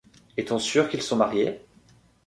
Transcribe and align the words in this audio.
Est-on 0.35 0.57
sûr 0.57 0.89
qu’ils 0.89 1.03
sont 1.03 1.17
mariés? 1.17 1.59